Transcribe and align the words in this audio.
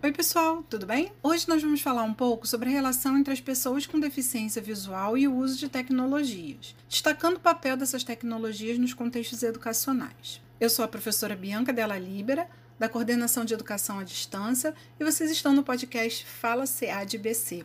Oi, 0.00 0.12
pessoal, 0.12 0.62
tudo 0.70 0.86
bem? 0.86 1.10
Hoje 1.20 1.48
nós 1.48 1.60
vamos 1.60 1.80
falar 1.80 2.04
um 2.04 2.14
pouco 2.14 2.46
sobre 2.46 2.68
a 2.68 2.72
relação 2.72 3.18
entre 3.18 3.32
as 3.32 3.40
pessoas 3.40 3.84
com 3.84 3.98
deficiência 3.98 4.62
visual 4.62 5.18
e 5.18 5.26
o 5.26 5.34
uso 5.34 5.58
de 5.58 5.68
tecnologias, 5.68 6.76
destacando 6.88 7.36
o 7.36 7.40
papel 7.40 7.76
dessas 7.76 8.04
tecnologias 8.04 8.78
nos 8.78 8.94
contextos 8.94 9.42
educacionais. 9.42 10.40
Eu 10.60 10.70
sou 10.70 10.84
a 10.84 10.88
professora 10.88 11.34
Bianca 11.34 11.72
Della 11.72 11.98
Libera, 11.98 12.48
da 12.78 12.88
Coordenação 12.88 13.44
de 13.44 13.54
Educação 13.54 13.98
à 13.98 14.04
Distância, 14.04 14.72
e 15.00 15.04
vocês 15.04 15.32
estão 15.32 15.52
no 15.52 15.64
podcast 15.64 16.24
Fala 16.24 16.64
CA 16.64 17.04
de 17.04 17.18
BC. 17.18 17.64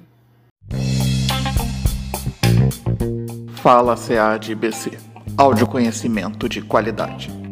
Fala 3.62 3.96
CA 3.96 4.40
de 4.40 4.56
BC. 4.56 4.98
Áudio 5.38 5.68
conhecimento 5.68 6.50
de 6.50 6.64
qualidade. 6.64 7.43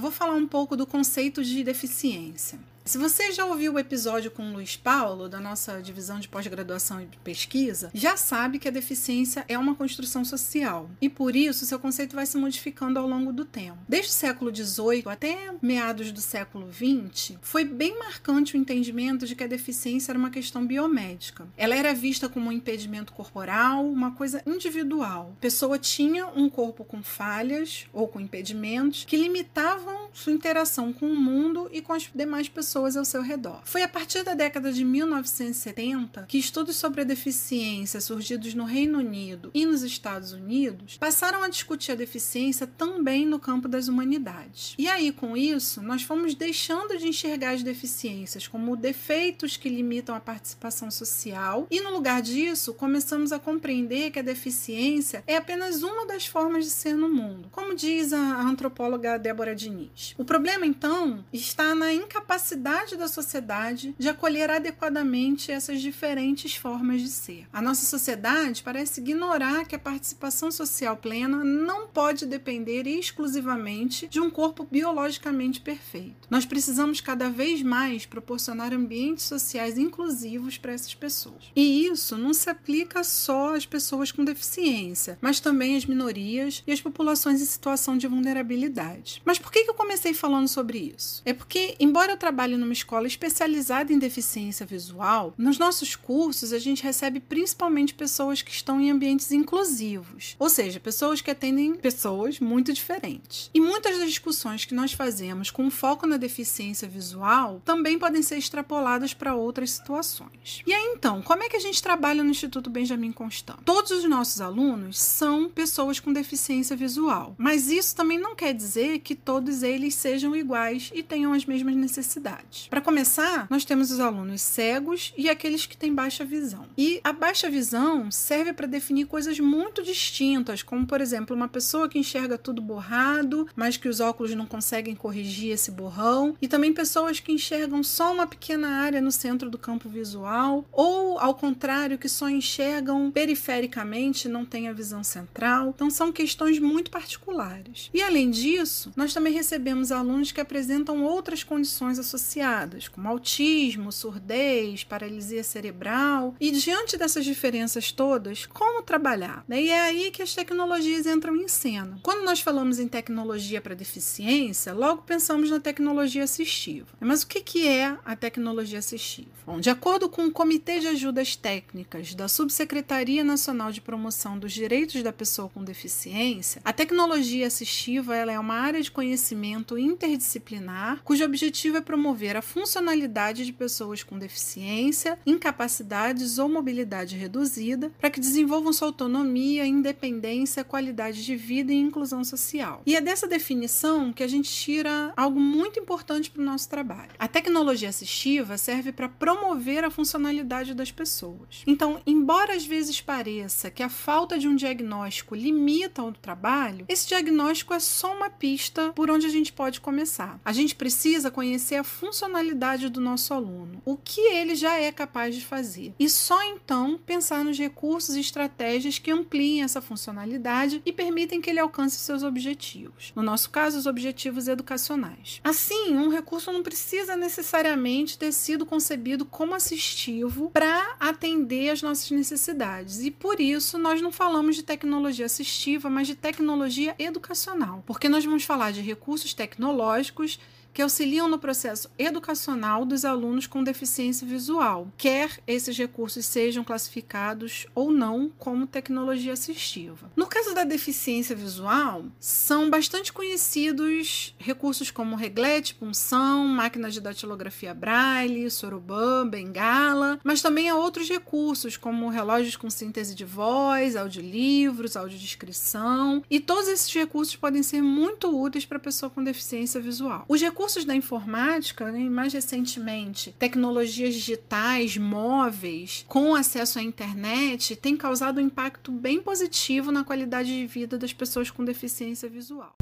Eu 0.00 0.02
vou 0.02 0.10
falar 0.10 0.32
um 0.32 0.46
pouco 0.46 0.78
do 0.78 0.86
conceito 0.86 1.44
de 1.44 1.62
deficiência. 1.62 2.58
Se 2.90 2.98
você 2.98 3.30
já 3.30 3.46
ouviu 3.46 3.74
o 3.74 3.78
episódio 3.78 4.32
com 4.32 4.50
o 4.50 4.52
Luiz 4.52 4.74
Paulo, 4.74 5.28
da 5.28 5.38
nossa 5.38 5.80
divisão 5.80 6.18
de 6.18 6.26
pós-graduação 6.26 7.00
e 7.00 7.06
pesquisa, 7.22 7.88
já 7.94 8.16
sabe 8.16 8.58
que 8.58 8.66
a 8.66 8.72
deficiência 8.72 9.44
é 9.46 9.56
uma 9.56 9.76
construção 9.76 10.24
social 10.24 10.90
e 11.00 11.08
por 11.08 11.36
isso 11.36 11.64
seu 11.64 11.78
conceito 11.78 12.16
vai 12.16 12.26
se 12.26 12.36
modificando 12.36 12.98
ao 12.98 13.06
longo 13.06 13.32
do 13.32 13.44
tempo. 13.44 13.78
Desde 13.88 14.10
o 14.10 14.12
século 14.12 14.52
XVIII 14.52 15.04
até 15.06 15.54
meados 15.62 16.10
do 16.10 16.20
século 16.20 16.68
XX, 16.72 17.36
foi 17.40 17.64
bem 17.64 17.96
marcante 17.96 18.56
o 18.56 18.58
entendimento 18.58 19.24
de 19.24 19.36
que 19.36 19.44
a 19.44 19.46
deficiência 19.46 20.10
era 20.10 20.18
uma 20.18 20.28
questão 20.28 20.66
biomédica. 20.66 21.46
Ela 21.56 21.76
era 21.76 21.94
vista 21.94 22.28
como 22.28 22.48
um 22.48 22.52
impedimento 22.52 23.12
corporal, 23.12 23.86
uma 23.86 24.10
coisa 24.10 24.42
individual. 24.44 25.32
A 25.38 25.40
pessoa 25.40 25.78
tinha 25.78 26.26
um 26.26 26.50
corpo 26.50 26.84
com 26.84 27.04
falhas 27.04 27.86
ou 27.92 28.08
com 28.08 28.18
impedimentos 28.18 29.04
que 29.04 29.16
limitavam 29.16 30.09
sua 30.12 30.32
interação 30.32 30.92
com 30.92 31.06
o 31.06 31.16
mundo 31.16 31.68
e 31.72 31.80
com 31.80 31.92
as 31.92 32.10
demais 32.14 32.48
pessoas 32.48 32.96
ao 32.96 33.04
seu 33.04 33.22
redor. 33.22 33.60
Foi 33.64 33.82
a 33.82 33.88
partir 33.88 34.22
da 34.22 34.34
década 34.34 34.72
de 34.72 34.84
1970 34.84 36.26
que 36.26 36.38
estudos 36.38 36.76
sobre 36.76 37.02
a 37.02 37.04
deficiência 37.04 38.00
surgidos 38.00 38.54
no 38.54 38.64
Reino 38.64 38.98
Unido 38.98 39.50
e 39.54 39.64
nos 39.64 39.82
Estados 39.82 40.32
Unidos 40.32 40.96
passaram 40.98 41.42
a 41.42 41.48
discutir 41.48 41.92
a 41.92 41.96
deficiência 41.96 42.66
também 42.66 43.26
no 43.26 43.38
campo 43.38 43.68
das 43.68 43.88
humanidades. 43.88 44.74
E 44.78 44.88
aí, 44.88 45.12
com 45.12 45.36
isso, 45.36 45.82
nós 45.82 46.02
fomos 46.02 46.34
deixando 46.34 46.96
de 46.98 47.08
enxergar 47.08 47.52
as 47.52 47.62
deficiências 47.62 48.46
como 48.46 48.76
defeitos 48.76 49.56
que 49.56 49.68
limitam 49.68 50.14
a 50.14 50.20
participação 50.20 50.90
social 50.90 51.66
e, 51.70 51.80
no 51.80 51.90
lugar 51.90 52.22
disso, 52.22 52.74
começamos 52.74 53.32
a 53.32 53.38
compreender 53.38 54.10
que 54.10 54.18
a 54.18 54.22
deficiência 54.22 55.22
é 55.26 55.36
apenas 55.36 55.82
uma 55.82 56.06
das 56.06 56.26
formas 56.26 56.64
de 56.64 56.70
ser 56.70 56.94
no 56.94 57.08
mundo, 57.08 57.48
como 57.50 57.74
diz 57.74 58.12
a 58.12 58.40
antropóloga 58.42 59.18
Débora 59.18 59.54
Diniz. 59.54 59.99
O 60.16 60.24
problema, 60.24 60.66
então, 60.66 61.24
está 61.32 61.74
na 61.74 61.92
incapacidade 61.92 62.30
capacidade 62.40 62.96
da 62.96 63.08
sociedade 63.08 63.94
de 63.98 64.08
acolher 64.08 64.50
adequadamente 64.50 65.50
essas 65.50 65.80
diferentes 65.80 66.54
formas 66.54 67.02
de 67.02 67.08
ser. 67.08 67.46
A 67.52 67.60
nossa 67.60 67.84
sociedade 67.84 68.62
parece 68.62 69.00
ignorar 69.00 69.64
que 69.66 69.74
a 69.74 69.78
participação 69.78 70.50
social 70.50 70.96
plena 70.96 71.44
não 71.44 71.88
pode 71.88 72.26
depender 72.26 72.86
exclusivamente 72.86 74.06
de 74.06 74.20
um 74.20 74.30
corpo 74.30 74.66
biologicamente 74.70 75.60
perfeito. 75.60 76.28
Nós 76.30 76.46
precisamos 76.46 77.00
cada 77.00 77.28
vez 77.28 77.62
mais 77.62 78.06
proporcionar 78.06 78.72
ambientes 78.72 79.24
sociais 79.24 79.76
inclusivos 79.76 80.56
para 80.56 80.72
essas 80.72 80.94
pessoas. 80.94 81.50
E 81.54 81.86
isso 81.86 82.16
não 82.16 82.32
se 82.32 82.48
aplica 82.48 83.02
só 83.02 83.54
às 83.54 83.66
pessoas 83.66 84.12
com 84.12 84.24
deficiência, 84.24 85.18
mas 85.20 85.40
também 85.40 85.76
às 85.76 85.84
minorias 85.84 86.62
e 86.66 86.72
às 86.72 86.80
populações 86.80 87.40
em 87.40 87.44
situação 87.44 87.96
de 87.96 88.06
vulnerabilidade. 88.06 89.20
Mas 89.24 89.38
por 89.38 89.50
que 89.50 89.60
eu 89.60 89.74
comecei 89.90 90.14
falando 90.14 90.46
sobre 90.46 90.94
isso? 90.96 91.20
É 91.24 91.32
porque, 91.32 91.74
embora 91.80 92.12
eu 92.12 92.16
trabalhe 92.16 92.56
numa 92.56 92.72
escola 92.72 93.08
especializada 93.08 93.92
em 93.92 93.98
deficiência 93.98 94.64
visual, 94.64 95.34
nos 95.36 95.58
nossos 95.58 95.96
cursos 95.96 96.52
a 96.52 96.60
gente 96.60 96.84
recebe 96.84 97.18
principalmente 97.18 97.92
pessoas 97.92 98.40
que 98.40 98.52
estão 98.52 98.80
em 98.80 98.88
ambientes 98.88 99.32
inclusivos, 99.32 100.36
ou 100.38 100.48
seja, 100.48 100.78
pessoas 100.78 101.20
que 101.20 101.30
atendem 101.30 101.74
pessoas 101.74 102.38
muito 102.38 102.72
diferentes. 102.72 103.50
E 103.52 103.60
muitas 103.60 103.98
das 103.98 104.08
discussões 104.08 104.64
que 104.64 104.74
nós 104.74 104.92
fazemos 104.92 105.50
com 105.50 105.68
foco 105.68 106.06
na 106.06 106.16
deficiência 106.16 106.86
visual 106.86 107.60
também 107.64 107.98
podem 107.98 108.22
ser 108.22 108.38
extrapoladas 108.38 109.12
para 109.12 109.34
outras 109.34 109.72
situações. 109.72 110.62
E 110.64 110.72
aí 110.72 110.94
então, 110.94 111.20
como 111.20 111.42
é 111.42 111.48
que 111.48 111.56
a 111.56 111.60
gente 111.60 111.82
trabalha 111.82 112.22
no 112.22 112.30
Instituto 112.30 112.70
Benjamin 112.70 113.10
Constant? 113.10 113.58
Todos 113.64 113.90
os 113.90 114.04
nossos 114.04 114.40
alunos 114.40 115.00
são 115.00 115.48
pessoas 115.48 115.98
com 115.98 116.12
deficiência 116.12 116.76
visual, 116.76 117.34
mas 117.36 117.68
isso 117.72 117.96
também 117.96 118.20
não 118.20 118.36
quer 118.36 118.54
dizer 118.54 119.00
que 119.00 119.16
todos 119.16 119.64
eles 119.64 119.79
sejam 119.88 120.34
iguais 120.34 120.90
e 120.92 121.02
tenham 121.02 121.32
as 121.32 121.44
mesmas 121.44 121.76
necessidades. 121.76 122.66
Para 122.68 122.80
começar, 122.80 123.46
nós 123.48 123.64
temos 123.64 123.90
os 123.90 124.00
alunos 124.00 124.42
cegos 124.42 125.14
e 125.16 125.30
aqueles 125.30 125.64
que 125.66 125.76
têm 125.76 125.94
baixa 125.94 126.24
visão. 126.24 126.66
E 126.76 127.00
a 127.04 127.12
baixa 127.12 127.48
visão 127.48 128.10
serve 128.10 128.52
para 128.52 128.66
definir 128.66 129.06
coisas 129.06 129.38
muito 129.38 129.82
distintas, 129.82 130.62
como 130.62 130.86
por 130.86 131.00
exemplo, 131.00 131.36
uma 131.36 131.48
pessoa 131.48 131.88
que 131.88 131.98
enxerga 131.98 132.36
tudo 132.36 132.60
borrado, 132.60 133.48
mas 133.54 133.76
que 133.76 133.88
os 133.88 134.00
óculos 134.00 134.34
não 134.34 134.46
conseguem 134.46 134.94
corrigir 134.94 135.52
esse 135.52 135.70
borrão, 135.70 136.36
e 136.42 136.48
também 136.48 136.72
pessoas 136.72 137.20
que 137.20 137.32
enxergam 137.32 137.82
só 137.82 138.12
uma 138.12 138.26
pequena 138.26 138.68
área 138.80 139.00
no 139.00 139.12
centro 139.12 139.48
do 139.48 139.58
campo 139.58 139.88
visual, 139.88 140.64
ou 140.72 141.18
ao 141.18 141.34
contrário, 141.34 141.98
que 141.98 142.08
só 142.08 142.28
enxergam 142.28 143.10
perifericamente, 143.10 144.28
não 144.28 144.44
têm 144.44 144.68
a 144.68 144.72
visão 144.72 145.04
central. 145.04 145.70
Então 145.74 145.90
são 145.90 146.12
questões 146.12 146.58
muito 146.58 146.90
particulares. 146.90 147.90
E 147.92 148.02
além 148.02 148.30
disso, 148.30 148.92
nós 148.96 149.12
também 149.14 149.32
recebemos 149.32 149.69
alunos 149.92 150.32
que 150.32 150.40
apresentam 150.40 151.02
outras 151.02 151.42
condições 151.42 151.98
associadas 151.98 152.20
associadas, 152.30 152.88
como 152.88 153.08
autismo, 153.08 153.92
surdez, 153.92 154.84
paralisia 154.84 155.42
cerebral. 155.42 156.34
E 156.40 156.50
diante 156.50 156.96
dessas 156.96 157.24
diferenças 157.24 157.92
todas, 157.92 158.46
como 158.46 158.82
trabalhar? 158.82 159.44
E 159.48 159.68
é 159.68 159.80
aí 159.82 160.10
que 160.10 160.22
as 160.22 160.34
tecnologias 160.34 161.06
entram 161.06 161.36
em 161.36 161.48
cena. 161.48 161.98
Quando 162.02 162.24
nós 162.24 162.40
falamos 162.40 162.78
em 162.78 162.88
tecnologia 162.88 163.60
para 163.60 163.74
deficiência, 163.74 164.72
logo 164.72 165.02
pensamos 165.02 165.50
na 165.50 165.60
tecnologia 165.60 166.24
assistiva. 166.24 166.88
Mas 167.00 167.22
o 167.22 167.26
que 167.26 167.66
é 167.66 167.96
a 168.04 168.14
tecnologia 168.14 168.78
assistiva? 168.78 169.30
Bom, 169.46 169.60
de 169.60 169.70
acordo 169.70 170.08
com 170.08 170.26
o 170.26 170.32
Comitê 170.32 170.78
de 170.78 170.86
Ajudas 170.86 171.34
Técnicas 171.34 172.14
da 172.14 172.28
Subsecretaria 172.28 173.24
Nacional 173.24 173.72
de 173.72 173.80
Promoção 173.80 174.38
dos 174.38 174.52
Direitos 174.52 175.02
da 175.02 175.12
Pessoa 175.12 175.48
com 175.48 175.64
Deficiência, 175.64 176.60
a 176.64 176.72
tecnologia 176.72 177.46
assistiva 177.46 178.14
ela 178.14 178.32
é 178.32 178.38
uma 178.38 178.54
área 178.54 178.80
de 178.80 178.90
conhecimento 178.90 179.59
interdisciplinar 179.78 181.02
cujo 181.04 181.24
objetivo 181.24 181.78
é 181.78 181.80
promover 181.80 182.36
a 182.36 182.42
funcionalidade 182.42 183.44
de 183.44 183.52
pessoas 183.52 184.02
com 184.02 184.18
deficiência, 184.18 185.18
incapacidades 185.26 186.38
ou 186.38 186.48
mobilidade 186.48 187.16
reduzida, 187.16 187.90
para 187.98 188.10
que 188.10 188.20
desenvolvam 188.20 188.72
sua 188.72 188.88
autonomia, 188.88 189.66
independência, 189.66 190.64
qualidade 190.64 191.24
de 191.24 191.36
vida 191.36 191.72
e 191.72 191.76
inclusão 191.76 192.24
social. 192.24 192.82
E 192.86 192.96
é 192.96 193.00
dessa 193.00 193.26
definição 193.26 194.12
que 194.12 194.22
a 194.22 194.28
gente 194.28 194.50
tira 194.50 195.12
algo 195.16 195.40
muito 195.40 195.78
importante 195.78 196.30
para 196.30 196.42
o 196.42 196.44
nosso 196.44 196.68
trabalho. 196.68 197.12
A 197.18 197.28
tecnologia 197.28 197.88
assistiva 197.88 198.56
serve 198.58 198.92
para 198.92 199.08
promover 199.08 199.84
a 199.84 199.90
funcionalidade 199.90 200.74
das 200.74 200.90
pessoas. 200.90 201.62
Então, 201.66 202.00
embora 202.06 202.54
às 202.54 202.64
vezes 202.64 203.00
pareça 203.00 203.70
que 203.70 203.82
a 203.82 203.88
falta 203.88 204.38
de 204.38 204.48
um 204.48 204.56
diagnóstico 204.56 205.34
limita 205.34 206.02
o 206.02 206.12
trabalho, 206.12 206.84
esse 206.88 207.08
diagnóstico 207.08 207.74
é 207.74 207.80
só 207.80 208.14
uma 208.14 208.30
pista 208.30 208.92
por 208.92 209.10
onde 209.10 209.26
a 209.26 209.30
gente 209.30 209.49
pode 209.50 209.80
começar. 209.80 210.40
A 210.44 210.52
gente 210.52 210.74
precisa 210.74 211.30
conhecer 211.30 211.76
a 211.76 211.84
funcionalidade 211.84 212.30
funcionalidade 212.40 212.88
do 212.88 213.00
nosso 213.00 213.32
aluno, 213.32 213.80
o 213.84 213.96
que 213.96 214.20
ele 214.20 214.54
já 214.54 214.76
é 214.76 214.92
capaz 214.92 215.34
de 215.34 215.44
fazer. 215.44 215.94
E 215.98 216.08
só 216.08 216.42
então 216.44 216.98
pensar 217.04 217.44
nos 217.44 217.58
recursos 217.58 218.14
e 218.14 218.20
estratégias 218.20 218.98
que 218.98 219.10
ampliem 219.10 219.62
essa 219.62 219.80
funcionalidade 219.80 220.82
e 220.84 220.92
permitem 220.92 221.40
que 221.40 221.50
ele 221.50 221.58
alcance 221.58 221.96
seus 221.96 222.22
objetivos. 222.22 223.12
No 223.14 223.22
nosso 223.22 223.50
caso, 223.50 223.78
os 223.78 223.86
objetivos 223.86 224.48
educacionais. 224.48 225.40
Assim, 225.42 225.96
um 225.96 226.08
recurso 226.08 226.52
não 226.52 226.62
precisa 226.62 227.16
necessariamente 227.16 228.18
ter 228.18 228.32
sido 228.32 228.66
concebido 228.66 229.24
como 229.24 229.54
assistivo 229.54 230.50
para 230.50 230.96
atender 230.98 231.70
às 231.70 231.82
nossas 231.82 232.10
necessidades. 232.10 233.00
E 233.00 233.10
por 233.10 233.40
isso 233.40 233.78
nós 233.78 234.00
não 234.00 234.12
falamos 234.12 234.56
de 234.56 234.62
tecnologia 234.62 235.26
assistiva, 235.26 235.88
mas 235.88 236.06
de 236.06 236.14
tecnologia 236.14 236.94
educacional, 236.98 237.82
porque 237.86 238.08
nós 238.08 238.24
vamos 238.24 238.44
falar 238.44 238.72
de 238.72 238.80
recursos 238.80 239.32
tecnológicos 239.40 240.38
que 240.72 240.82
auxiliam 240.82 241.28
no 241.28 241.38
processo 241.38 241.90
educacional 241.98 242.84
dos 242.84 243.04
alunos 243.04 243.46
com 243.46 243.62
deficiência 243.62 244.26
visual, 244.26 244.88
quer 244.96 245.40
esses 245.46 245.76
recursos 245.76 246.24
sejam 246.26 246.64
classificados 246.64 247.66
ou 247.74 247.90
não 247.90 248.30
como 248.38 248.66
tecnologia 248.66 249.32
assistiva. 249.32 250.10
No 250.16 250.26
caso 250.26 250.54
da 250.54 250.64
deficiência 250.64 251.34
visual, 251.34 252.04
são 252.18 252.70
bastante 252.70 253.12
conhecidos 253.12 254.34
recursos 254.38 254.90
como 254.90 255.16
reglete, 255.16 255.74
punção, 255.74 256.46
máquina 256.46 256.90
de 256.90 257.00
datilografia 257.00 257.74
braille, 257.74 258.50
sorobã, 258.50 259.26
bengala, 259.26 260.20
mas 260.22 260.42
também 260.42 260.68
há 260.68 260.76
outros 260.76 261.08
recursos 261.08 261.76
como 261.76 262.08
relógios 262.08 262.56
com 262.56 262.70
síntese 262.70 263.14
de 263.14 263.24
voz, 263.24 263.96
audiolivros, 263.96 264.96
audiodescrição, 264.96 266.22
e 266.30 266.40
todos 266.40 266.68
esses 266.68 266.92
recursos 266.92 267.36
podem 267.36 267.62
ser 267.62 267.82
muito 267.82 268.28
úteis 268.28 268.64
para 268.64 268.76
a 268.76 268.80
pessoa 268.80 269.10
com 269.10 269.22
deficiência 269.22 269.80
visual. 269.80 270.24
Os 270.28 270.40
recursos 270.60 270.84
da 270.84 270.94
informática, 270.94 271.90
né, 271.90 272.00
mais 272.10 272.34
recentemente, 272.34 273.34
tecnologias 273.38 274.12
digitais, 274.12 274.94
móveis, 274.94 276.04
com 276.06 276.34
acesso 276.34 276.78
à 276.78 276.82
internet, 276.82 277.74
têm 277.76 277.96
causado 277.96 278.38
um 278.38 278.44
impacto 278.44 278.92
bem 278.92 279.22
positivo 279.22 279.90
na 279.90 280.04
qualidade 280.04 280.50
de 280.50 280.66
vida 280.66 280.98
das 280.98 281.14
pessoas 281.14 281.50
com 281.50 281.64
deficiência 281.64 282.28
visual. 282.28 282.76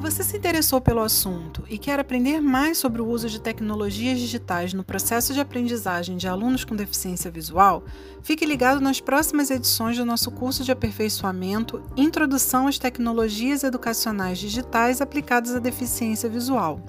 Se 0.00 0.10
você 0.10 0.24
se 0.24 0.38
interessou 0.38 0.80
pelo 0.80 1.02
assunto 1.02 1.62
e 1.68 1.76
quer 1.76 2.00
aprender 2.00 2.40
mais 2.40 2.78
sobre 2.78 3.02
o 3.02 3.06
uso 3.06 3.28
de 3.28 3.38
tecnologias 3.38 4.18
digitais 4.18 4.72
no 4.72 4.82
processo 4.82 5.34
de 5.34 5.40
aprendizagem 5.40 6.16
de 6.16 6.26
alunos 6.26 6.64
com 6.64 6.74
deficiência 6.74 7.30
visual, 7.30 7.84
fique 8.22 8.46
ligado 8.46 8.80
nas 8.80 8.98
próximas 8.98 9.50
edições 9.50 9.98
do 9.98 10.06
nosso 10.06 10.30
curso 10.30 10.64
de 10.64 10.72
aperfeiçoamento 10.72 11.82
Introdução 11.98 12.66
às 12.66 12.78
Tecnologias 12.78 13.62
Educacionais 13.62 14.38
Digitais 14.38 15.02
aplicadas 15.02 15.54
à 15.54 15.58
deficiência 15.58 16.30
visual. 16.30 16.80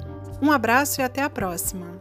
Um 0.42 0.50
abraço 0.50 1.02
e 1.02 1.04
até 1.04 1.22
a 1.22 1.30
próxima! 1.30 2.01